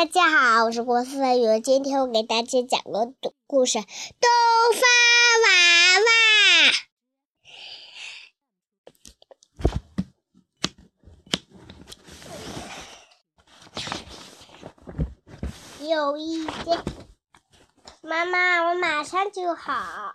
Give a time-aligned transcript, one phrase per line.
[0.00, 1.60] 大家好，我是郭思雨。
[1.60, 3.12] 今天我给大家讲个
[3.46, 3.86] 故事：东
[4.72, 4.80] 方
[5.44, 5.50] 娃
[15.78, 15.86] 娃。
[15.86, 16.82] 有一天，
[18.00, 20.14] 妈妈，我马上就好。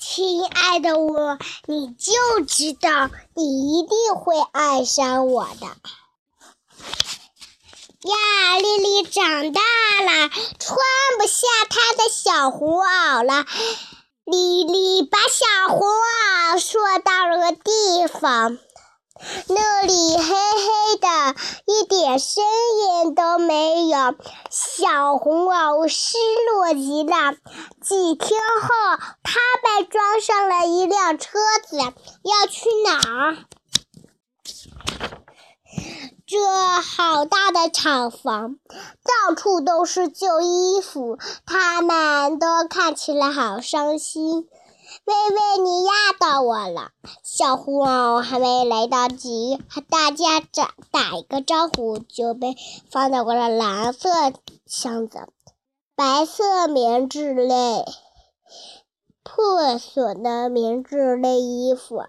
[0.00, 2.12] 亲爱的我，你就
[2.44, 5.68] 知道你一定会爱上我的。
[8.04, 10.76] 呀，丽丽长大了，穿
[11.18, 13.46] 不下她的小红袄了。
[14.26, 18.58] 丽丽把小红袄缩到了个地方，
[19.48, 21.34] 那里黑黑的，
[21.64, 22.44] 一点声
[22.78, 24.14] 音都没有。
[24.50, 26.18] 小红袄失
[26.52, 27.34] 落极了。
[27.82, 28.68] 几天后，
[29.22, 33.36] 她被装上了一辆车子，要去哪儿？
[36.34, 36.40] 这
[36.80, 38.56] 好大的厂房，
[39.28, 44.48] 到处都是旧衣服，他们都看起来好伤心。
[45.04, 46.90] 微微，你压到我了。
[47.22, 52.56] 小红袄还没来得及和大家打打一个招呼，就被
[52.90, 54.08] 放到了蓝色
[54.66, 55.28] 箱子。
[55.94, 57.84] 白色棉质类，
[59.22, 62.02] 破损的棉质类衣服。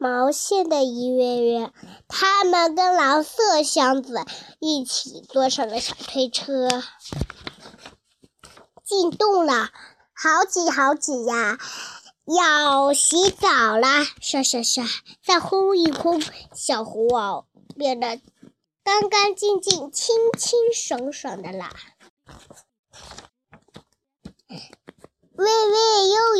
[0.00, 1.72] 毛线的一月月，
[2.06, 4.24] 他们跟蓝色箱子
[4.60, 6.68] 一起坐上了小推车，
[8.84, 9.70] 进洞了，
[10.14, 11.58] 好挤好挤呀！
[12.26, 14.84] 要洗澡了，刷刷刷，
[15.24, 16.24] 再烘一烘，
[16.54, 17.46] 小红袄
[17.76, 18.20] 变得
[18.84, 21.72] 干干净净、清清爽爽的啦。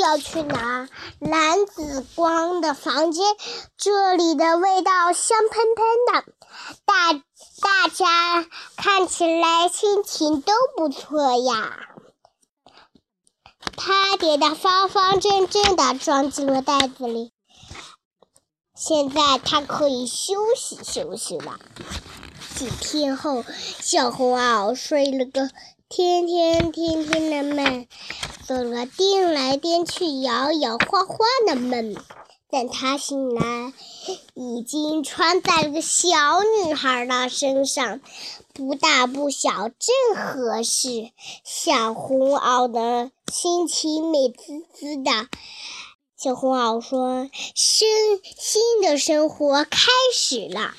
[0.09, 0.89] 要去哪？
[1.19, 3.27] 蓝紫光的房间，
[3.77, 6.33] 这里的味道香喷喷的，
[6.87, 8.47] 大大家
[8.79, 11.91] 看起来心情都不错呀。
[13.77, 17.31] 他叠的方方正正的，装进了袋子里。
[18.75, 21.59] 现在他可以休息休息了。
[22.59, 23.45] 几天后，
[23.81, 25.49] 小红袄睡了个
[25.89, 27.87] 天天天天的梦。
[28.49, 31.95] 做了颠来颠去、摇摇晃晃的梦，
[32.51, 33.73] 等他醒来，
[34.35, 36.09] 已经穿在了个小
[36.65, 38.01] 女孩的身上，
[38.53, 41.11] 不大不小，正合适。
[41.45, 45.29] 小红袄的心情美滋滋的。
[46.17, 47.87] 小红袄说：“生
[48.37, 50.75] 新的生活开始了，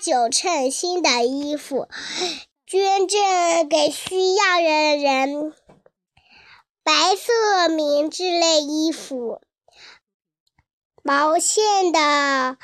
[0.00, 1.88] 九称新的衣服。”
[2.66, 5.52] 捐赠给需要的人。
[6.84, 9.40] 白色棉质类衣服，
[11.02, 12.56] 毛线的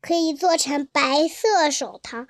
[0.00, 2.26] 可以做成白色手套。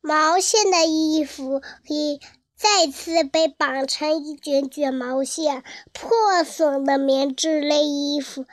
[0.00, 2.20] 毛线的衣服可以
[2.56, 5.64] 再次被绑成一卷卷毛线。
[5.92, 8.46] 破损的棉质类衣服，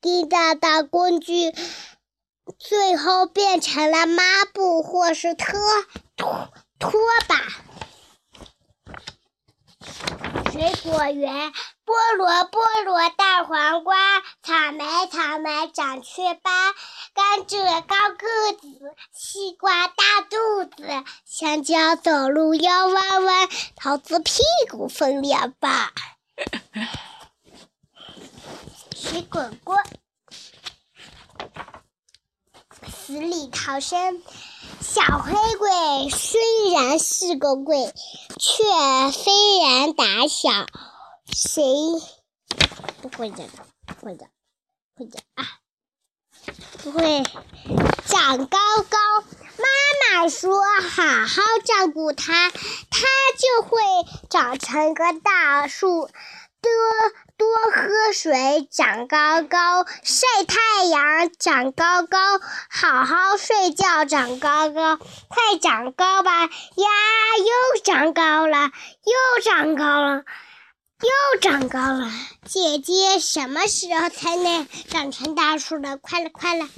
[0.00, 1.54] 滴答答工具。
[2.58, 5.46] 最后变成了抹布或是拖
[6.16, 6.92] 拖拖
[7.28, 7.36] 把。
[10.52, 11.52] 水果园，
[11.86, 13.96] 菠萝菠萝，大黄瓜，
[14.42, 16.74] 草莓草莓，长雀斑，
[17.14, 18.66] 甘蔗高个子，
[19.12, 25.90] 西瓜大肚子，香蕉走路腰弯弯，桃子屁股分两半。
[28.94, 29.82] 水果果。
[32.88, 34.20] 死里逃生，
[34.80, 37.94] 小黑鬼虽然是个鬼，
[38.40, 38.64] 却
[39.12, 39.30] 非
[39.62, 40.50] 常胆小。
[41.32, 41.62] 谁
[43.00, 43.44] 不会的？
[44.02, 44.26] 会的，
[44.96, 45.46] 会的啊！
[46.82, 47.22] 不会
[48.04, 48.58] 长高
[48.90, 48.98] 高。
[49.58, 53.06] 妈妈说：“好好照顾它，它
[53.38, 53.78] 就会
[54.28, 56.10] 长成个大树。”
[56.62, 56.70] 多
[57.36, 62.18] 多喝水，长高高；晒太阳，长高高；
[62.70, 64.96] 好好睡觉，长高高。
[64.96, 66.42] 快长高吧！
[66.42, 66.48] 呀，
[67.38, 68.70] 又长高了，
[69.02, 70.22] 又长高了，
[71.00, 72.08] 又长高了。
[72.44, 75.96] 姐姐，什么时候才能长成大树了？
[75.96, 76.68] 快了，快了！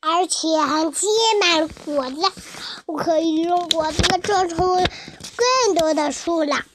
[0.00, 1.06] 而且还结
[1.40, 2.20] 满果子，
[2.84, 6.66] 我可以用果子种出更多的树了。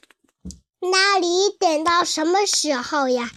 [0.81, 3.30] 那你等到什么时候呀？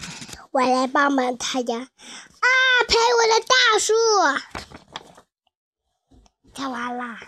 [0.52, 1.76] 我来帮帮他呀！
[1.78, 2.46] 啊，
[2.86, 3.94] 陪我的大树，
[6.52, 7.18] 跳完了，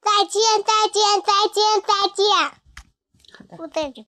[0.00, 2.26] 再见，再见，再见，再见。
[3.38, 3.56] 好的。
[3.56, 4.00] 不在这。